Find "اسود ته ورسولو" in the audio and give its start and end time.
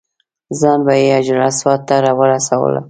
1.47-2.79